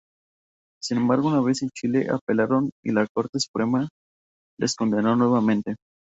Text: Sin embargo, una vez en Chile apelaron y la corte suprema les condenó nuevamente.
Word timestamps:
Sin 0.81 0.97
embargo, 0.97 1.27
una 1.27 1.41
vez 1.41 1.61
en 1.61 1.69
Chile 1.69 2.07
apelaron 2.09 2.71
y 2.83 2.91
la 2.91 3.05
corte 3.13 3.39
suprema 3.39 3.87
les 4.57 4.73
condenó 4.73 5.15
nuevamente. 5.15 5.75